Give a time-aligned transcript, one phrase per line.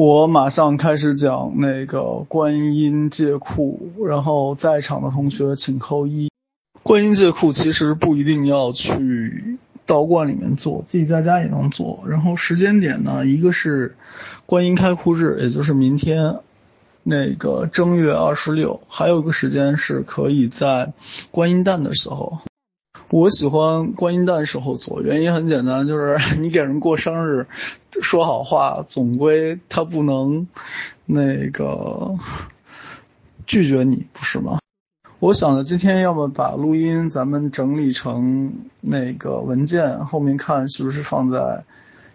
[0.00, 6.30] 我马上开始讲那个观音借库，然后在场的同学请扣一。
[6.84, 12.04] 观音借库其实不一定要去道观里面做，自己在家也能做。
[12.06, 13.96] 然后时间点呢，一个是
[14.46, 16.36] 观音开库日，也就是明天
[17.02, 20.92] 那个正月二十六，还有一个时间是可以在
[21.32, 22.38] 观音诞的时候。
[23.10, 27.46] 我喜欢观音诞时候做，原因很简单，就是 你给人过生日，
[28.02, 30.46] 说好话，总归他不能
[31.06, 32.16] 那个
[33.46, 34.58] 拒绝你，不是吗？
[35.20, 38.52] 我想着今天要么把录音咱们整理成
[38.82, 41.64] 那个文件，后面看是不是放在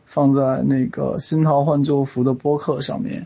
[0.06, 3.26] 放在那个新桃换旧符的播客上面，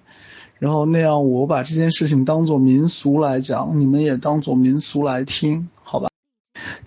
[0.58, 5.67] 然后那样我把这件事情当做民俗来讲，你们也当做民俗来听，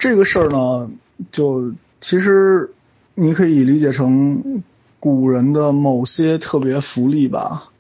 [0.00, 0.90] 这个事儿呢，
[1.30, 2.70] 就其实
[3.14, 4.62] 你可以理解成
[4.98, 7.70] 古人的某些特别福利吧。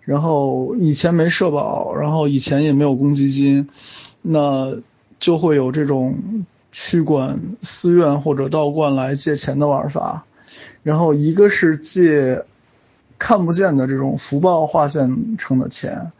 [0.00, 3.68] 然后以前没社保，然后以前也没有公积金，
[4.22, 4.76] 那
[5.20, 10.24] 就会有这种去管寺院或者道观来借钱的玩法。
[10.82, 12.44] 然后一个是借
[13.20, 16.10] 看不见的这种福报化现成的钱，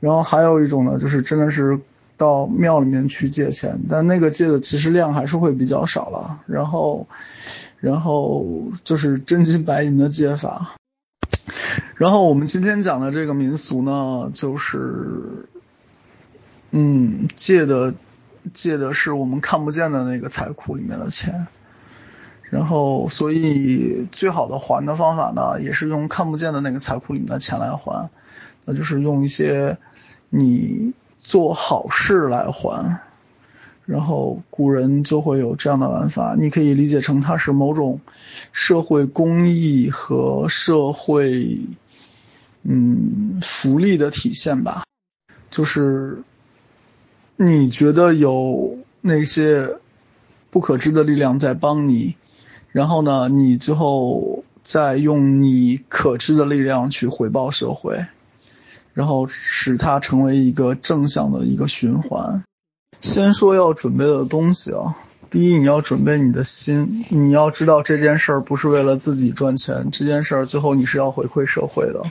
[0.00, 1.78] 然后还有一种呢，就是真的是。
[2.22, 6.40] 到庙里面去借钱，但那个借的其实量还是会比较少了。
[6.46, 7.08] 然后，
[7.80, 10.76] 然后就是真金白银的借法。
[11.96, 15.48] 然后我们今天讲的这个民俗呢，就是，
[16.70, 17.94] 嗯，借的
[18.54, 21.48] 借的是我们看不见的那个财库里面的钱。
[22.50, 28.10] 然后，所以最好的还的方法呢，也是用看不见的那个财库里面的钱来还，
[28.64, 29.78] 那就是用一些
[30.30, 30.92] 你。
[31.24, 32.98] 做好事来还，
[33.86, 38.00] 然后古人就会有这样的玩法，你可以理解成它是某种
[38.50, 41.60] 社会公益和社会
[42.64, 44.82] 嗯福利的体现吧。
[45.48, 46.22] 就是
[47.36, 49.76] 你觉得有那些
[50.50, 52.16] 不可知的力量在帮你，
[52.72, 58.06] 然后呢，你最后再用你可知的力量去回报社会。
[58.94, 62.44] 然后使它成为一个正向的一个循环。
[63.00, 64.96] 先说要准备的东西啊，
[65.28, 72.04] 第一你要准备你的心，你要知道这件事儿不是为了自己赚钱，这件事儿最后你是要回馈社会的。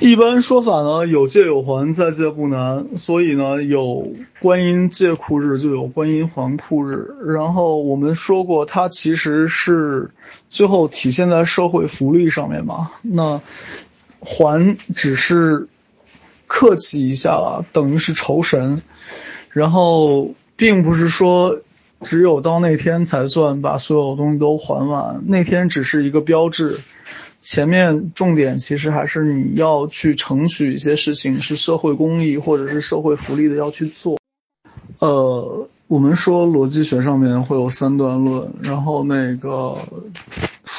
[0.00, 7.14] 一般说法呢，有借有还，再借不难，所以呢，有观音借库日就有观音还库日。
[7.24, 10.10] 然后我们说过，它其实是
[10.48, 12.90] 最后体现在社会福利上面嘛。
[13.02, 13.40] 那
[14.18, 15.68] 还只是。
[16.52, 18.82] 客气一下了，等于是酬神，
[19.50, 21.60] 然后并不是说
[22.02, 26.80] 只有到那天才算把所有东西都还完，那天只是一个标志，
[27.40, 34.18] 前面重点其实还是你要去承许一些事情是社会公益或者是社会福利的要去做，
[34.98, 35.68] 呃。
[35.86, 39.76] 我们说逻辑学上面会有三段论，然后那个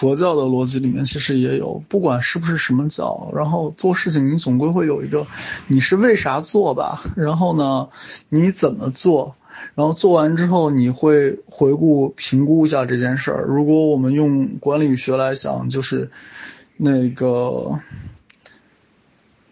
[0.01, 5.27] 佛教的逻辑里面其实也有，不管是不是什么教，然后做事情你总归会有一个
[5.67, 7.89] 你是为啥做吧，然后呢
[8.27, 9.35] 你怎么做，
[9.75, 13.45] 然后做完之后你会回顾评估一下这件事儿。
[13.45, 16.09] 如果我们用管理学来想，就是
[16.77, 17.79] 那个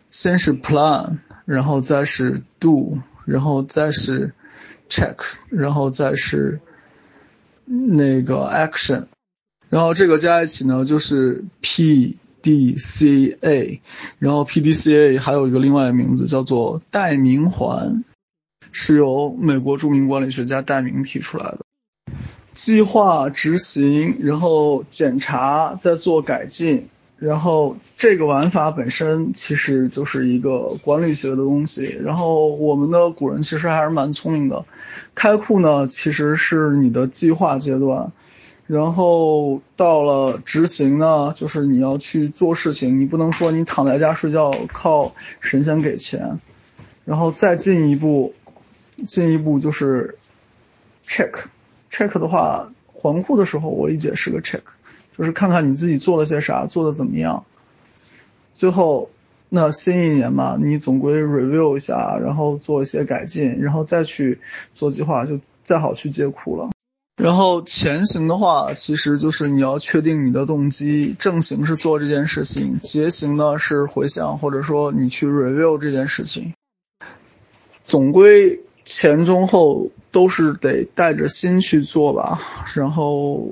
[0.09, 4.33] 先是 plan，然后再是 do，然后再是。
[4.91, 5.17] check，
[5.49, 6.61] 然后再是
[7.65, 9.05] 那个 action，
[9.69, 13.81] 然后这个加一起呢就是 P D C A，
[14.17, 18.03] 然后 P D C A 还有一个另外的名字叫做代名环，
[18.71, 21.59] 是由美国著名管理学家戴明提出来的。
[22.53, 26.89] 计划、执行，然后检查，再做改进。
[27.17, 31.85] 然后这个玩法本身其实就是一个管理学的东西。
[32.01, 34.65] 然后我们的古人其实还是蛮聪明的。
[35.15, 38.13] 开库呢，其实是你的计划阶段，
[38.69, 42.99] 然后到了执行呢，就是你要去做事情。
[42.99, 46.39] 你不能说你躺在家睡觉靠神仙给钱。
[47.03, 48.35] 然后再进一步，
[49.07, 50.19] 进一步就是
[51.07, 54.61] check，check 的话，还库的时候我理解是个 check。
[55.17, 57.45] 就是看看你自己做了些啥，做的怎么样。
[58.53, 59.09] 最后，
[59.49, 64.39] 那新一年嘛，你总归 review 一下，然后做一些改进，然后再去
[64.75, 66.69] 做计划，就再好去接库了。
[67.19, 76.53] 然后前行的话，其实就是你要确定你的动机，正行是做这件事情，结行呢是回想或者说你去 review 这件事情。
[77.85, 82.39] 总归前中后都是得带着心去做吧，
[82.73, 83.49] 然后。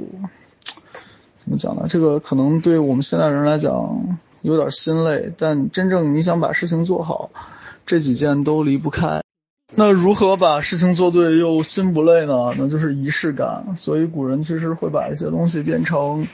[1.40, 1.88] 怎么讲呢？
[1.90, 7.30] 这个可能对我们现代人来讲有点心累，但真正你想把事情做好，
[7.86, 9.22] 这几件都离不开。
[9.76, 12.54] 那如何把事情做对又心不累呢？
[12.58, 13.76] 那就是仪式感。
[13.76, 16.26] 所以古人其实会把一些东西变成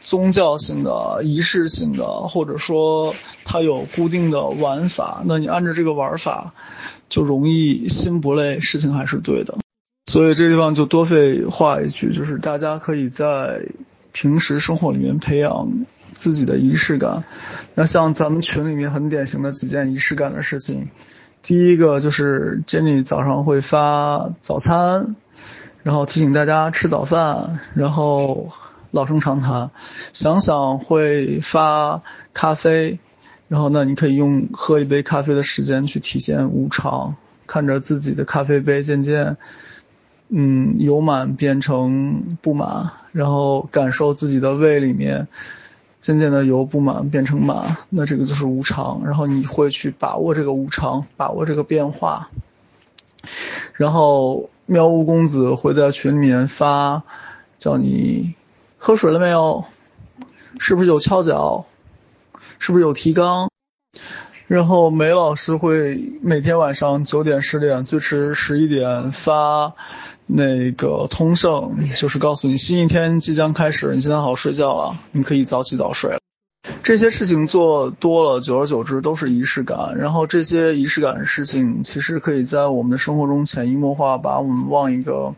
[0.00, 5.24] 宗教性的、仪式性的，或者说它有固定的玩法。
[5.26, 6.54] 那你按照这个玩法，
[7.08, 9.56] 就容易心不累，事情还是对的。
[10.06, 13.62] 所以这地方就多废话一句，就是大家可以在
[14.12, 17.24] 平时生活里面培养自己的仪式感。
[17.74, 20.90] 那像咱们群里面很典型的几件仪式感的事情。
[21.42, 25.16] 第一个就是 Jenny 早上会发早餐，
[25.82, 28.50] 然后提醒大家吃早饭，然后
[28.90, 29.70] 老生常谈，
[30.12, 32.02] 想想会发
[32.34, 32.98] 咖啡，
[33.48, 39.36] 然后呢，你可以用喝一杯咖啡的时间去体现无常，看着自己的咖啡杯渐渐，
[40.28, 45.28] 嗯，由满变成不满，然后感受自己的胃里面。
[46.00, 49.02] 渐渐的由不满变成满，那这个就是无常。
[49.04, 52.30] 然后你会去把握这个无常，把握这个变化。
[53.74, 57.02] 然后妙屋公子会在群里面发，
[57.58, 58.34] 叫你
[58.76, 59.64] 喝水了没有？
[60.58, 61.66] 是不是有敲脚？
[62.58, 63.50] 是不是有提纲？
[64.46, 69.74] 然后梅老师会每天晚上九点、十点，最迟十一点发。
[70.30, 76.18] 那个通胜就是告诉你新一天即将开始，你现在好好睡觉了，你可以早起早睡了。
[76.82, 79.96] 这些事情做多了，久而久之都是仪式感。
[79.96, 85.34] 然后这些仪式感的事情，其实可以在我们的生活中潜移默化，把我们往一个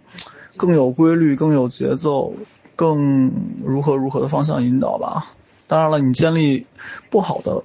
[0.57, 2.35] 更有规律、更有节奏、
[2.75, 3.31] 更
[3.65, 5.25] 如何如何的方向引导吧。
[5.69, 6.67] 当然了，你建立
[7.11, 7.63] 不好的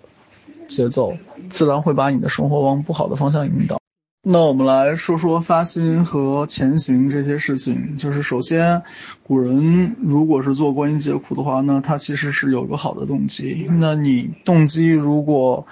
[0.68, 1.14] 节奏，
[1.50, 3.80] 自然会把你的生活往不好的方向引导。
[4.28, 7.98] 那我们来说说发心和前行这些事情。
[8.00, 8.82] 就是首先，
[9.22, 13.68] 古人如果是做观音解苦的话，那他其实是有个好的动机。
[13.70, 15.68] 那你动机如果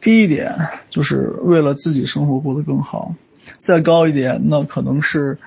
[0.00, 0.56] 低一点，
[0.90, 3.14] 就是为了自己生活过得更好；
[3.58, 5.38] 再高一点，那可能是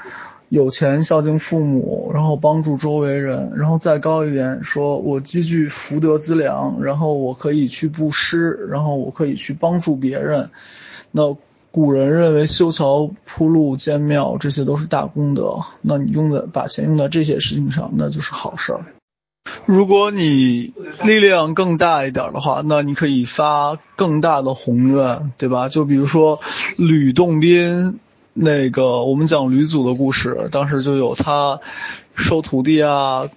[0.47, 10.49] 有钱孝敬父母，然后帮助周围人；然后再高一点，说我积聚福德资粮，然后我可以去布施，然后我可以去帮助别人。
[11.11, 11.35] 那
[11.77, 18.85] 古人认为修桥铺路建庙这些都是大功德，那你用的把钱用在这些事情上，那就是好事儿。
[19.67, 25.69] 如果你力量更大一点的话，那你可以发更大的宏愿，对吧？
[25.69, 26.39] 就比如说
[26.77, 27.99] 吕洞宾，
[28.33, 31.59] 那个我们讲吕祖的故事，当时就有他
[32.15, 33.29] 收徒弟啊，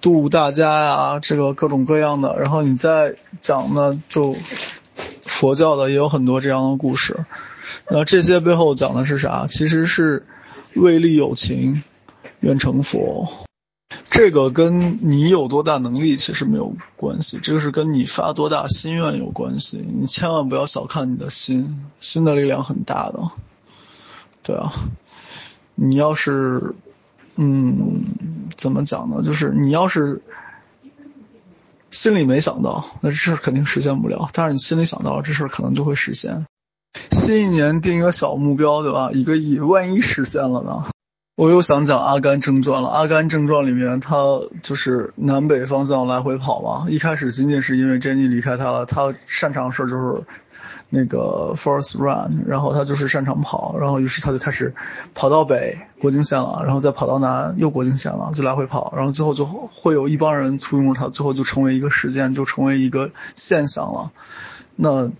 [0.00, 2.38] 度大家呀，这个各种各样的。
[2.38, 4.34] 然后你再讲呢，就
[4.94, 7.26] 佛教的也有很多这样的故事。
[7.88, 9.46] 那这些背后讲的是啥？
[9.46, 10.26] 其实是
[10.74, 11.82] 为利有情，
[12.40, 13.28] 愿成佛。
[14.10, 19.78] 这个跟你有多大能力其实没有关系，这个是跟你发多大心愿有关系。
[19.78, 23.30] 你千万不要小看你的心，心的力量很大的。
[24.42, 24.72] 对啊，
[25.74, 26.74] 你要是，
[27.36, 28.04] 嗯，
[28.56, 29.22] 怎么讲呢？
[29.22, 30.20] 就是你要是
[31.90, 34.28] 心里没想到，那这事肯定实现不了。
[34.32, 36.46] 但是你心里想到了，这事可能就会实现。
[37.10, 39.10] 新一年定一个小目标，对吧？
[39.12, 40.84] 一个亿，万一实现了呢？
[41.34, 44.22] 我又想讲《阿甘正传》了，《阿甘正传》里面他
[44.62, 46.90] 就是南北方向来回跑嘛。
[46.90, 50.24] 一开始仅仅是因为珍妮离开他了，他擅长的事就是
[50.90, 54.74] 那个 force run，然后他就是擅长跑，然后于是他就开始
[55.14, 64.10] 跑到北国境线了，然后再跑到南又国境线了，就来回跑，然后最后就会有一帮人簇拥着他，最后就成为一个事件，就成为一个现象了。
[64.76, 65.10] 那。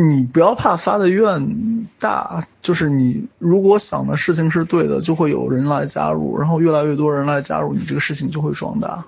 [0.00, 9.06] 你不要怕发的愿大，就是你如果想的事情是对的，就会有人来加入，然后越来越多人来加入，你这个事情就会壮大。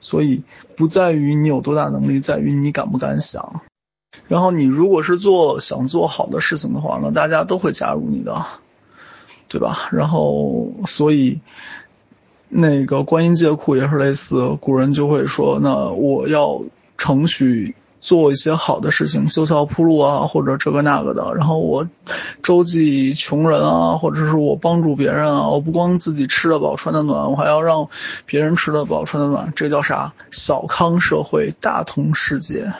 [0.00, 0.42] 所以
[0.76, 3.62] 不在于你有多大能力，在于你敢不敢想。
[4.28, 8.44] 然后你如果是做想做好的事情的话，那大家都会加入你的，
[9.48, 9.88] 对吧？
[9.90, 11.40] 然后所以
[12.50, 16.62] 那个观音借库也是类似，古人就会说，那我要
[16.98, 17.74] 承许。
[18.10, 21.32] 做一些好的事情，修桥铺路啊，或者这个那个的。
[21.36, 21.86] 然后我
[22.42, 25.48] 周济穷人啊，或者是我帮助别人啊。
[25.48, 27.88] 我不光自己吃得饱穿得暖，我还要让
[28.26, 29.52] 别人吃得饱穿得暖。
[29.54, 30.12] 这叫啥？
[30.32, 32.72] 小康社会，大同世界。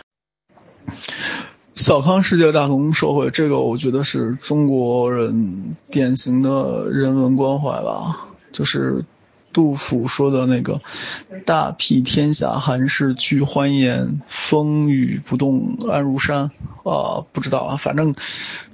[1.77, 9.05] 小康世界，大同社会，这个我觉得是中国人典型的人文关怀吧，就是。
[9.53, 10.81] 杜甫说的那个
[11.45, 16.51] “大庇天下寒士俱欢颜，风雨不动安如山”，
[16.85, 18.15] 啊，不知道啊，反正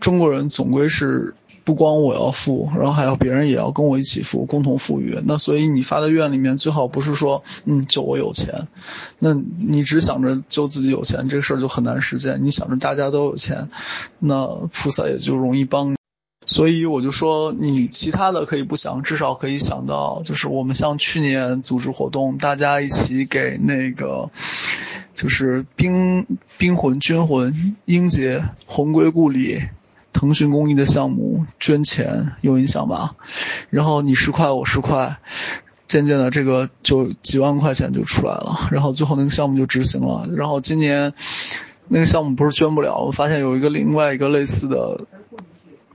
[0.00, 5.20] 中国人总归是不光我要富，然后还要别人也要跟我一起富，共同富裕。
[5.24, 8.68] 那所以你发的愿里面最好不是说，嗯，就我有钱，
[9.18, 12.44] 那你只想着就自己有钱，这个事儿就很难实现。
[12.44, 13.68] 你想着大家都有钱，
[14.18, 15.96] 那菩萨也就容易帮你。
[16.48, 24.30] 所以我就说，你其他的可以不想，至少可以想到，就是我们像去年组织活动，大家一起给那个，
[25.16, 26.24] 就是冰
[26.56, 29.64] 冰魂、军魂、英杰、红归故里、
[30.12, 33.16] 腾讯公益的项目捐钱，有印象吧？
[33.68, 35.18] 然后你十块，我十块，
[35.88, 40.28] 渐渐的这个就几万块钱就出来了，然后最后那个项目就执行了。
[40.32, 41.12] 然后今年
[41.88, 45.06] 那个项目不是捐不了，我发现有一个另外一个类似的。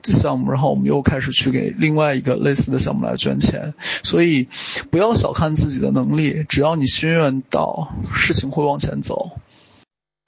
[0.03, 4.47] 项目，然后我们又开始去给另外一个类似的项目来捐钱，所以
[4.89, 9.31] 不要小看自己的能力，只要你心愿到，事情会往前走。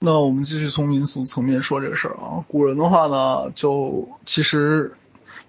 [0.00, 4.92] 那我们继续从民俗层面说这个事儿啊，古人的话呢，就其实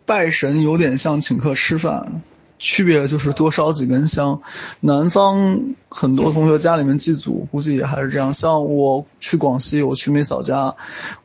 [0.05, 2.21] 拜神有点像请客吃饭。
[2.67, 4.41] 区别就是多烧几根香。
[4.79, 8.33] 南方很多同学家里面祭祖，估计也还是这样。
[8.33, 10.75] 像我去广西，我去梅嫂家，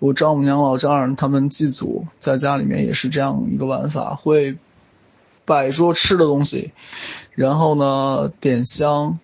[0.00, 4.58] 我丈母娘、老丈人他们祭祖，在家里面也是这样一个玩法，会
[5.46, 6.72] 摆桌吃的东西，
[7.34, 9.18] 然后呢点香，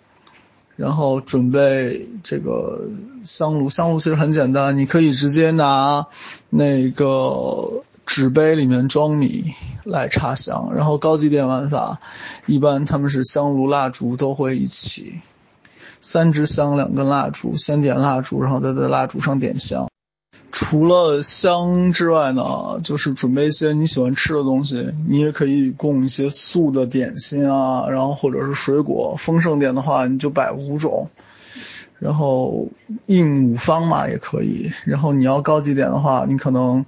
[0.77, 2.89] 然后准备这个
[3.23, 3.69] 香炉。
[3.69, 6.07] 香炉其实很简单，你可以直接拿
[6.49, 7.83] 那个。
[8.07, 9.53] 纸杯里面装米
[9.87, 12.01] 来插香，然后高级点玩法，
[12.47, 15.21] 一般他们是香炉蜡烛都会一起，
[16.01, 19.89] 三支香两根蜡烛，先点蜡烛，然后再在蜡烛上点香。
[20.51, 29.15] 除了香之外呢，就是准备一些你喜欢吃的东西，你也可以供一些素的点心啊，然后或者是水果。
[29.17, 31.11] 丰盛点的话，你就摆五种，
[32.01, 32.69] 然后
[33.07, 34.73] 应五方嘛也可以。
[34.85, 36.85] 然后你要高级点的话，你可能。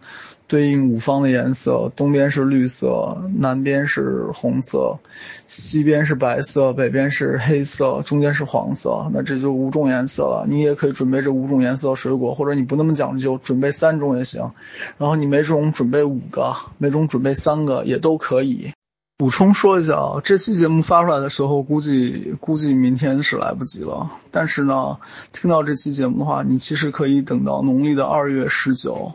[0.48, 4.98] 对应五方的颜色，东边是绿色，南边是红色，
[5.46, 9.10] 西边是白色，北边是黑色，中间是黄色。
[9.12, 10.46] 那这就五种颜色了。
[10.48, 14.52] 你也可以准备这五种颜色水果，或者你不那么讲究，准备三种也行。
[14.96, 18.72] 然后你每种准备五个，每种准备三个也都可以。
[19.18, 24.12] 补充说一下啊，这期节目发出来的时候，估计估计明天是来不及了。
[24.30, 24.96] 但是呢，
[25.32, 29.12] 听到这期节目的话，你其实可以等到农历的二月十九。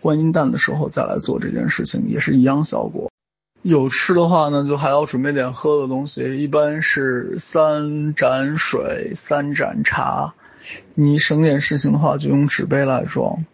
[0.00, 3.10] 观音诞的时候再来做这件事情也是一样效果。
[3.62, 10.34] 有吃的话呢，就还要准备点喝的东西，一般是三盏水、三盏茶。
[10.94, 13.44] 你省点事情的话，就用纸杯来装。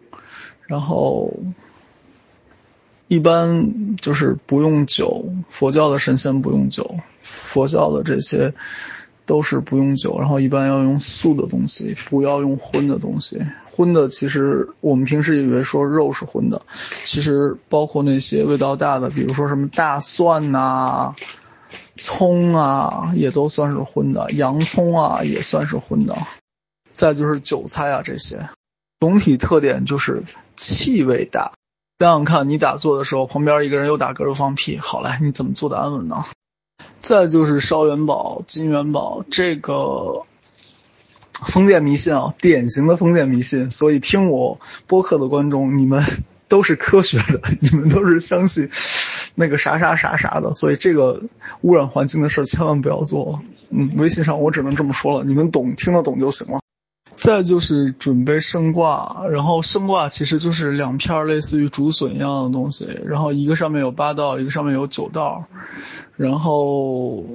[0.65, 1.33] 然后
[3.07, 8.53] 一般就是不用酒，佛教的神仙不用酒，佛教的这些。
[9.27, 13.45] 都是不用酒，然后一般要用素的东西，不要用荤的东西。
[13.63, 16.63] 荤的其实我们平时以为说肉是荤的，
[17.03, 21.13] 其实包括那些味道大的，比如说什么大蒜呐、
[21.95, 24.31] 葱啊，也都算是荤的。
[24.31, 26.15] 洋葱啊也算是荤的。
[26.93, 28.49] 再就是韭菜啊这些，
[28.99, 30.23] 总体特点就是
[30.55, 31.51] 气味大。
[31.99, 36.23] 想想看你打坐的时候，旁边一个人又打嗝又放屁，好嘞，你怎么坐的安稳呢？
[37.07, 40.23] 再就是烧元宝、金元宝，这个
[41.31, 43.71] 封建迷信啊，典型的封建迷信。
[43.71, 46.03] 所以听我播客的观众，你们
[46.49, 48.69] 都是科学的，你们都是相信
[49.35, 50.51] 那个啥啥啥啥的。
[50.51, 51.23] 所以这个
[51.61, 53.41] 污染环境的事千万不要做。
[53.69, 56.59] 嗯，微信上我只能这么说了，你们懂，听得懂就行了。
[57.17, 65.45] 再就是准备生挂，然后生挂其实就是两片类似于竹笋一样的东西，然后一个上面有八道，一个上面有九道。
[66.15, 67.25] 然后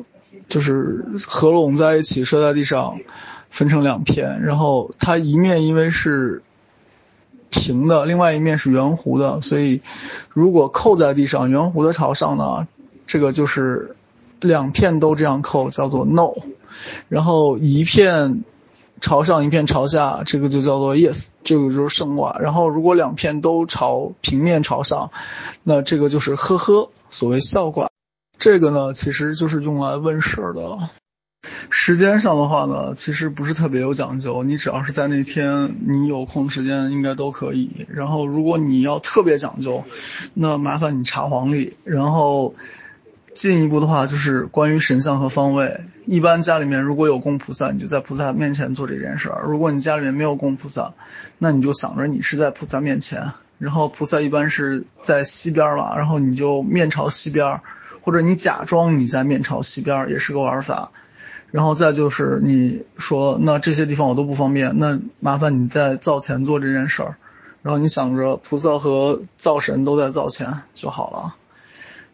[0.48, 3.00] 就是合拢在一起，摔在地上，
[3.50, 4.40] 分成两片。
[4.42, 6.44] 然后它一面因为是
[7.50, 9.80] 平的，另外一面是圆弧的，所以
[10.30, 12.68] 如果扣在地上，圆弧的朝上呢，
[13.06, 13.96] 这个就是
[14.40, 16.34] 两片都这样扣，叫做 no。
[17.08, 18.44] 然后一片
[19.02, 22.38] 朝上，一片朝下，这个就叫做 yes，这个就是胜卦。
[22.38, 25.11] 然后如果两片都朝平面朝上，
[25.64, 27.90] 那这个就是呵呵，所谓笑卦。
[28.38, 30.88] 这个呢，其实就是用来问事儿的。
[31.71, 37.87] 时间上的话呢，其实不是特别有讲究，你只要是在那天你有空时间，应该都可以。
[37.88, 39.82] 然后，如果你要特别讲究，
[40.32, 41.76] 那麻烦你查黄历。
[41.82, 42.54] 然后，
[43.34, 45.80] 进一步的话就是关于神像和方位。
[46.06, 50.94] 一般家里面如果有供菩萨，你就在菩萨面前做这件事儿；如果你家里面没有供菩萨，
[51.38, 57.60] 那你就想着你是在菩萨面前，然后菩萨一般是在西边了，然后你就面朝西边。
[58.04, 60.90] 或者你假装你在面朝西边也是个玩法，
[61.52, 67.16] 然后再就是你说那这些地方我都不方便，那麻烦你在灶前做这件事儿，
[67.62, 71.36] 然后你想着菩萨和灶神都在灶前就好了。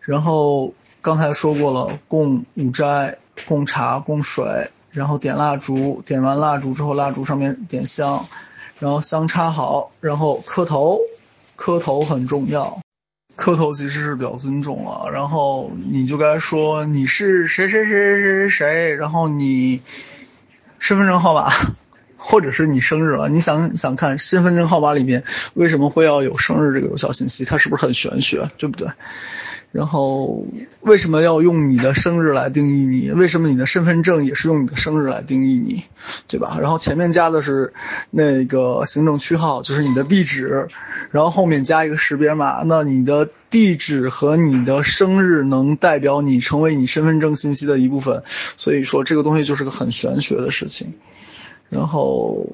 [0.01, 8.27] 然后刚才说过了，供五斋、供茶、供水，然后点蜡烛，点完蜡烛之后，蜡烛上面点香，
[8.81, 10.99] 然后香插好，然后磕头，
[11.57, 12.81] 磕头很重要。
[13.37, 19.81] 磕头其实是表尊重了，然后你就该说你是谁谁谁谁谁谁，然后你
[20.81, 21.49] 身份证号码，
[22.19, 25.23] 或者是你生日了，你想想看，身份证号码里面
[25.55, 27.45] 为什么会要有生日这个有效信息？
[27.45, 28.89] 它是不是很玄学，对不对？
[29.71, 30.47] 然后
[30.81, 33.11] 为什么要用你的生日来定义你？
[33.11, 35.85] 为什么你的身份证也是用你的生日来定义你，
[36.27, 36.57] 对吧？
[36.61, 37.75] 然后前面加的是
[38.11, 40.69] 那个行政区号，就是你的地址，
[41.11, 42.63] 然后后面加一个识别码。
[42.65, 48.23] 那你的地址和你的生日能代表你成为你身份证信息的一部分，
[48.57, 50.95] 所以说这个东西就是个很玄学的事情。
[51.69, 52.47] 然后，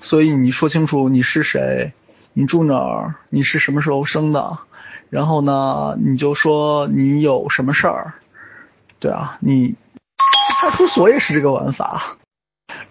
[0.00, 1.92] 所以你说清楚你是谁，
[2.32, 4.58] 你住哪儿，你是什么时候生的。
[5.10, 8.14] 然后呢，你就说你有什么事儿，
[8.98, 9.74] 对啊，你
[10.60, 12.00] 派出所也是这个玩法。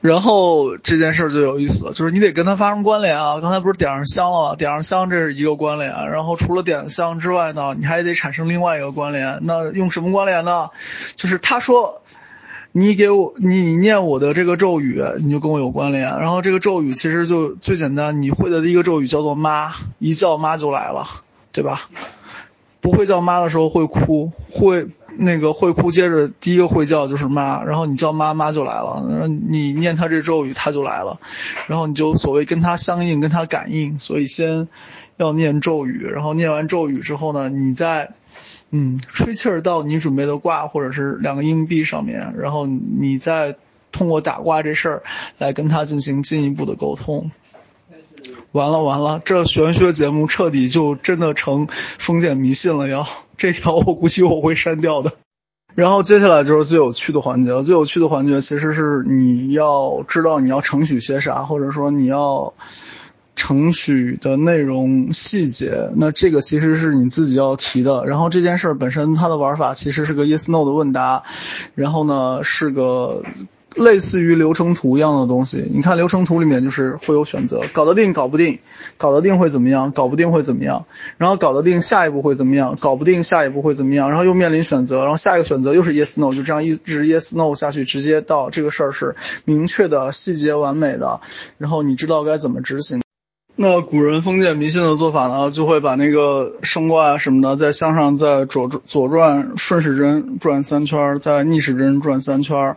[0.02, 3.40] 然后这件事儿就有意思了，就是你得跟他发生关联啊。
[3.42, 4.56] 刚才不是点上香了吗？
[4.56, 6.10] 点上香这是一个关联。
[6.10, 9.40] 然后除了点香之外呢，你还得产生另外一个关联。
[9.44, 10.70] 那用什么关联呢？
[11.16, 12.04] 就是他说
[12.72, 16.20] 你给我你念我的这个咒语，你就跟我有关联。
[16.20, 21.08] 然后这个咒语其实就最简单，你会的第一个咒语叫做妈，一叫妈就来了。
[21.56, 21.90] 对吧？
[22.82, 31.20] 不会叫妈的时候会哭，会那个会哭，接着第一个会叫就是妈，然后你叫妈妈就来了，然后你念他这咒语他就来了，
[31.68, 34.68] 然后你就所谓跟他相应，跟他感应，所以先
[35.18, 38.12] 要念咒语，然后念完咒语之后呢，你再
[38.70, 43.56] 嗯吹气儿到你准备的卦或者是两个硬币上面，然后你再
[43.92, 45.04] 通过打卦这事儿
[45.40, 47.32] 来跟他进行进一步的沟通。
[48.52, 52.88] 完了完了，这玄学节目彻底就真的成封建迷信了。
[52.88, 53.06] 要
[53.38, 55.12] 这条我估计我会删掉的。
[55.76, 62.54] 然后接下来就是最有趣的环节了，最有趣的环节其实是你要知道你要承许些啥，或者说你要
[63.36, 65.90] 承许的内容细节。
[65.96, 68.06] 那这个其实是你自己要提的。
[68.06, 71.24] 然后这件事本身它的玩法其实是个 yes no 的问答，
[71.74, 73.24] 然后呢是个。
[73.76, 78.60] 类似于流程图一样的东西，你看流程图里面就是会有选择，搞得定搞不定，
[78.98, 80.86] 搞得定会怎么样，搞不定会怎么样，
[81.18, 91.20] 然后搞得定下一步会怎么样，搞不定下一步会怎么样，然后又面临选择，然后下一个选择又是 yes no，就这样一直 yes no 下去，直接到这个事儿是明确的、细节完美的，
[91.58, 93.02] 然后你知道该怎么执行。
[93.58, 102.76] 那古人封建迷信的做法呢，就会把那个升卦什么的在向上在左左转顺时针转三圈，在逆时针转三圈。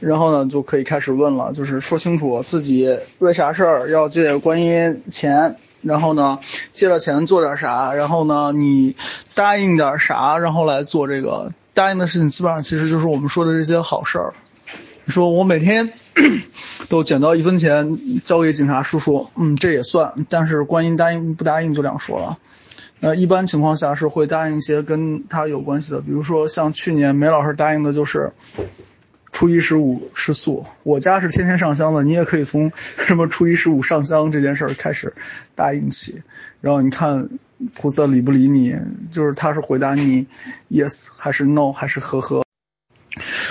[0.00, 6.40] 然后呢，就可以开始问了，就是说清楚自己为啥事儿要借观音钱，然后呢，
[6.72, 8.96] 借了钱做点啥，然后呢，你
[9.34, 14.34] 答应点啥，然后来做这个答应的事情，基本上其实就是我们说的这些好事儿。
[15.06, 15.92] 你说我每天
[16.88, 22.38] 都捡到一分钱交给警察叔叔，嗯，这也算，但是观音答应不答应就两说了。
[23.00, 28.32] 那一般情况下是会答应一些跟他有关系的，比如说像去年梅老师答应的就是。
[29.34, 32.70] 初一十五吃素，我家是天天上香的，你也可以从
[33.04, 35.12] 什么初一十五上香这件事儿开始
[35.56, 36.22] 答应起，
[36.60, 37.28] 然后你看
[37.74, 38.76] 菩萨理不理你，
[39.10, 40.28] 就是他是回答你
[40.70, 42.44] yes 还是 no 还是呵呵。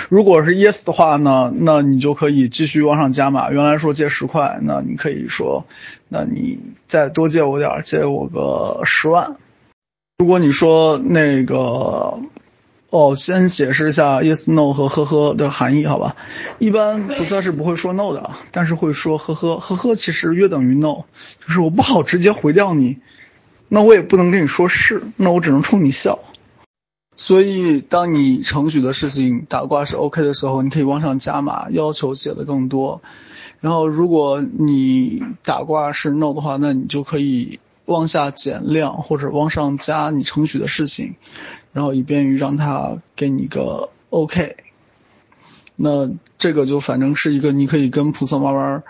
[0.08, 3.50] 如果是 yes 的话呢，那你就可以继续往上加码。
[3.50, 5.66] 原来说借十块，那你可以说，
[6.08, 9.36] 那你再多借我点儿，借我个十万。
[10.16, 12.20] 如果你说那个。
[12.94, 16.14] 哦，先解释一下 yes no 和呵呵的含义，好吧？
[16.60, 21.02] 一般菩萨是不会说 no 的，但是会说呵呵，呵呵其实约等于 no，
[21.44, 22.98] 就是我不好直接回掉你，
[23.68, 26.20] 那我也不能跟你说是，那我只能冲你笑。
[27.16, 33.02] 所以当你程许的事情打卦是 OK 的时候，你可以往上加码，要求写的更多。
[33.58, 41.16] 然后如果你打卦是 no 的话，那你就可以往下减量或者往上加你程许的事情。
[41.74, 44.56] 然后以便于让他给你个 OK，
[45.76, 46.08] 那
[46.38, 48.82] 这个就反正是一个你可以跟菩萨慢慢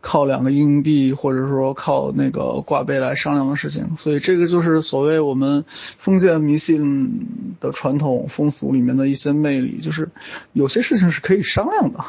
[0.00, 10.10] 靠两个硬币或者说靠那个挂杯来商量的事情，所以这个就是所谓我们封建迷信的传统风俗里面的一些魅力，就是
[10.52, 12.04] 有些事情是可以商量的，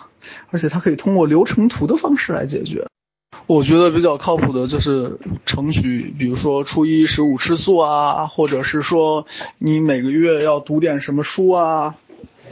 [0.52, 2.86] 而且它可以通过流程图的方式来解决。
[3.50, 9.26] 我觉得比较靠谱的就是程序，比如说初一十五吃素啊，或者是说
[9.58, 11.96] 你每个月要读点什么书啊，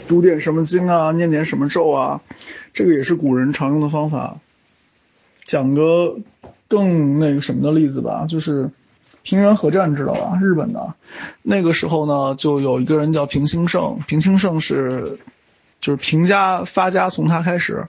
[0.07, 2.21] 读点什么经啊，念点什么咒啊，
[2.73, 4.39] 这个也是古人常用的方法。
[5.43, 6.17] 讲个
[6.67, 8.71] 更那个什么的例子吧，就是
[9.21, 10.39] 平原核战知道吧？
[10.41, 10.95] 日本的，
[11.43, 15.19] 那个时候呢，就有一个人叫平清盛，平清盛是
[15.79, 17.85] 就是平家发家从他开始，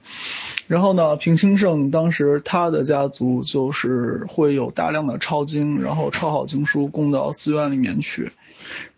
[0.68, 8.31] 然后呢，平清盛当时他的家族就是会有大量的抄经，然后抄好经书供到寺院里面去，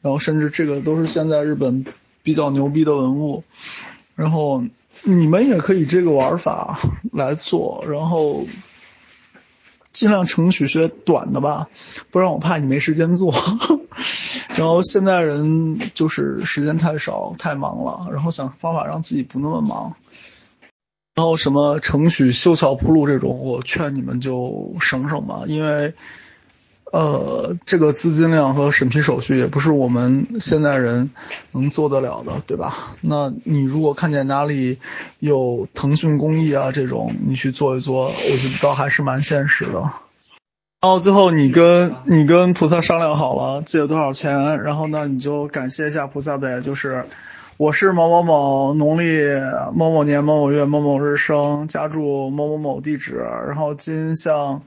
[0.03, 1.87] 然后甚至这个都是现在日本
[2.23, 3.45] 比较牛逼的文物，
[4.17, 4.63] 然后
[5.05, 6.79] 你们也可以这个玩法
[7.11, 8.45] 来做，然后。
[9.93, 11.69] 尽量程序学短的吧，
[12.13, 13.35] 不然我怕你没时间做。
[14.55, 19.97] 然后现在人就是时间太少，太忙了，然后想方法让自己不那么忙。
[21.15, 25.95] 然后什么程序修桥铺路这种，我劝你们就省省吧，因为。
[26.93, 31.11] 呃，这个资金量和审批手续也不是我们现在人
[31.53, 32.97] 能做得了的，对吧？
[33.01, 34.81] 那你如果看见哪里
[35.21, 39.75] 有腾讯公益啊这种，你去做一做，我觉得倒还是蛮现实的。
[40.81, 47.05] 然后最后你跟你跟菩萨商量好了借多少钱，然后呢你就感谢一下菩萨呗，就是
[47.61, 49.23] 我是某某某，农历
[49.75, 54.63] 某某年某某月某某日生，家住某某某地址，然后今向。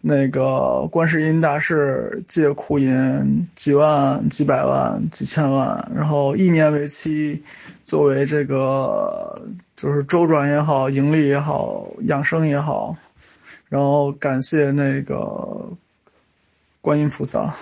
[0.00, 7.42] 那个观世音大士借库银几万、几百万、几千万，然后一年为期，
[7.82, 9.42] 作为这个
[9.74, 12.96] 就是周转也好、盈利也好、养生也好，
[13.68, 15.70] 然后感谢那个
[16.80, 17.56] 观音菩萨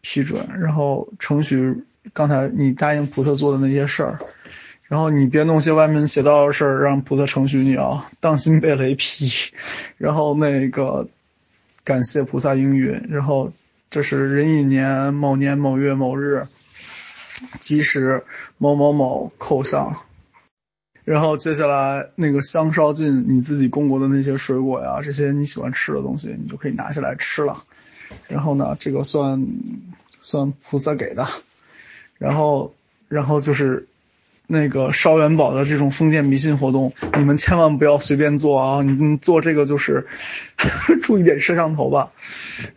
[0.00, 4.18] 批准，然后程序刚才你答应菩萨做的那些事儿，
[4.88, 9.28] 然后你别弄些歪门邪道的事儿，让菩萨程序你啊，当心被雷劈，
[9.98, 11.08] 然后那个。
[11.84, 13.50] 感谢菩萨应允，然后
[13.88, 16.44] 这是壬寅年某年某月某日，
[17.60, 18.26] 吉时
[18.58, 19.96] 某某某扣上，
[21.06, 27.64] 然后接下来那个香烧尽你自己供过的那些水果呀，这些你喜欢吃的东西，你就可以拿下来吃了。
[28.28, 29.46] 然后呢，这个算
[30.20, 31.26] 算菩萨给的，
[32.18, 32.74] 然后
[33.08, 33.86] 然后就是。
[34.50, 38.80] 那个烧元宝的这种封建迷信活动，你们千万不要随便做啊！
[38.82, 40.06] 你做这个就是
[41.04, 42.12] 注意点摄像头吧，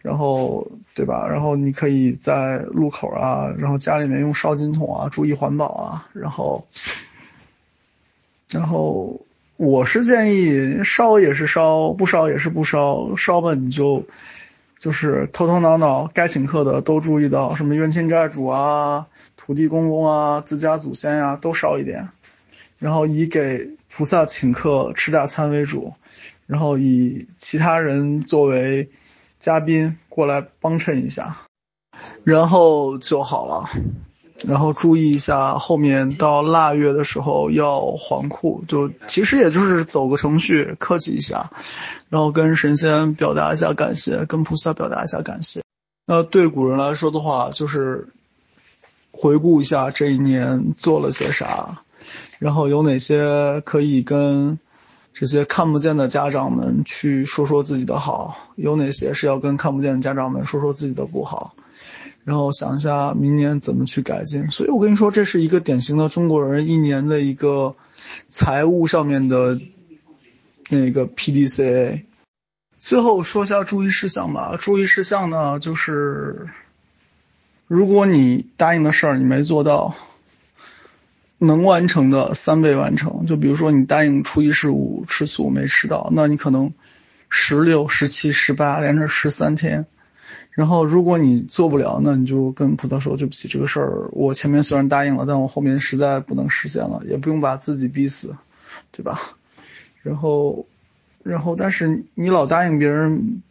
[0.01, 1.29] 然后对吧？
[1.29, 6.09] 然后你可以在路口啊，然后家里面用烧金桶啊，注意环保啊。
[6.11, 6.67] 然后，
[8.51, 9.21] 然后
[9.55, 13.15] 我是建议烧也是烧，不烧也是不烧。
[13.15, 14.03] 烧吧你就
[14.77, 19.07] 就是头头脑脑该请客的都注意到，什么冤亲债主啊。
[19.43, 22.09] 土地公公啊，自家祖先呀，都烧一点，
[22.77, 25.95] 然后以给菩萨请客吃大餐为主，
[26.45, 28.91] 然后以其他人作为
[29.39, 31.37] 嘉宾过来帮衬一下，
[32.23, 33.67] 然后就好了。
[34.45, 41.51] 然后注意一下，后面到腊月的时候要还库，就其实也就是走个程序，客气一下，
[42.09, 45.63] 然后跟神仙表达一下感谢，跟菩萨表达一下感谢。
[46.05, 48.09] 那对古人来说的话，就是。
[49.11, 51.83] 回顾一下这一年做了些啥，
[52.39, 54.57] 然后有哪些可以跟
[55.13, 61.53] 这些看不见的家长们去说说自己的好，有哪些是要跟看不见的家长们说说自己的不好，
[62.23, 64.49] 然后想一下明年怎么去改进。
[64.49, 67.75] 所以我跟你说，这是一个典型的中国人一年的一个
[68.29, 69.59] 财务上面的
[70.69, 72.05] 那个 P D C A。
[72.77, 76.47] 最后说一下注意事项吧，注意事项呢就是。
[77.73, 79.95] 如果你答应的事儿你没做到，
[81.37, 83.25] 能完成的三倍完成。
[83.25, 86.73] 就比如说你答应初一十五吃素没吃到，那你可能
[87.29, 89.85] 十六、十七、十八连着十三天。
[90.51, 98.35] 然后如果你做不了，那你就跟菩萨说对不起，这个事儿我前面虽然答应了，但我后面实在不能实现了，也不用把自己逼死，
[98.91, 99.17] 对吧？
[100.03, 100.67] 然后，
[101.23, 103.41] 然后但是你老答应别人。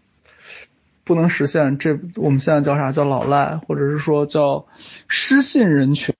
[1.05, 2.93] 不能实现，这我们现在叫啥？
[2.93, 4.67] 叫老赖，或者是说叫
[5.09, 6.15] 失信人群。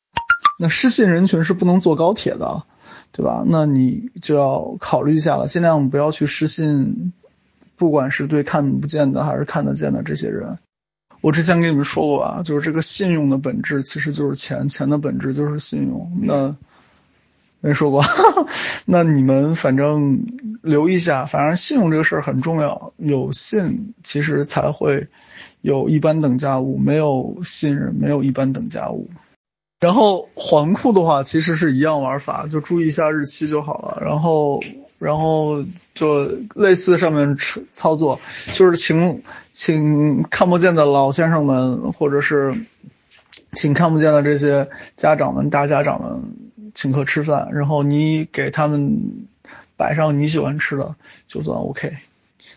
[0.59, 2.64] 那失信人群是不能坐高铁的，
[3.12, 3.45] 对吧？
[3.47, 7.12] 那你就要考虑一下了，尽量不要去失信，
[7.77, 10.59] 不管是对看不见的还是看得见的这些人。
[11.21, 16.12] 我之前跟你们说过吧，就是这个信用的本质其实就是钱，钱的本质就是信用。
[16.23, 16.57] 那。
[17.61, 18.03] 没说过，
[18.87, 20.27] 那你们反正
[20.62, 25.09] 留意一下，反正信用这个事儿很重要，有信其实才会
[25.61, 29.11] 有一般等价物，没有信任没有一般等价物。
[29.79, 34.03] 然后还库的话，其实是一样玩法，就注意一下日期就好了。
[34.03, 34.62] 然后，
[34.99, 37.37] 然后就类似上面
[37.73, 38.20] 操作，
[38.55, 42.55] 就是请请看不见的老先生们，或者是
[43.53, 46.50] 请看不见的这些家长们、大家长们。
[46.74, 49.26] 请客吃饭，然后你给他们
[49.76, 50.94] 摆上你喜欢吃的，
[51.28, 51.96] 就算 OK。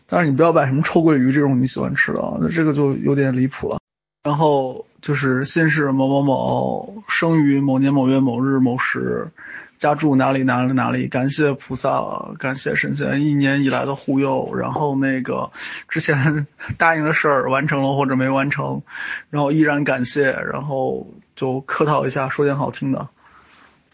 [0.05, 3.77] 但是你不要摆什么臭鳜鱼这种你喜欢吃的，那这个就有点离谱了。
[4.23, 9.31] 然后就是姓氏某某某，生于某年某月某日某时，
[9.77, 14.55] 家住哪里哪里哪里，感谢菩萨，感谢神仙一年以来的护佑。
[14.55, 15.51] 然后那个
[15.89, 16.47] 之前
[16.79, 18.83] 答应的事儿完成了或者没完成，
[19.29, 23.09] 然后依然感谢，然后就客套一下，说点好听的，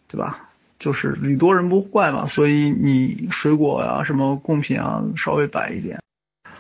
[0.10, 0.50] 对吧？
[0.80, 6.00] 就是礼多人不怪嘛，所以你水果呀、什么贡品啊，稍微摆一点。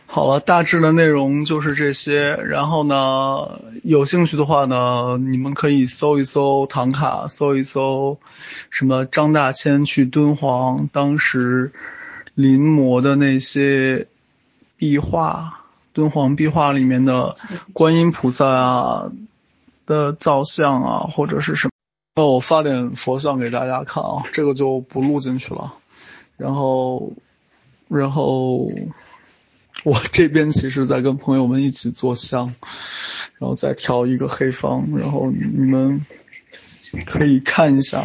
[0.05, 2.35] 好了，大致的内容就是这些。
[2.35, 8.19] 然后呢，有兴趣的话呢，你们可以搜一搜唐卡，搜一搜
[8.69, 11.71] 什么张大千去敦煌当时
[12.33, 14.07] 临摹的那些
[14.75, 15.61] 壁画，
[15.93, 17.37] 敦煌壁画里面的
[17.71, 19.11] 观音菩萨啊
[19.85, 21.71] 的造像啊，或者是什么。
[22.19, 25.73] 那我发点佛像给大家看啊，这个就不录进去了。
[26.35, 27.13] 然后，
[27.87, 28.69] 然后。
[29.85, 32.53] 我这边其实在跟朋友们一起做香，
[33.37, 36.05] 然后再调一个黑方，然后你们
[37.05, 38.03] 可以看一下。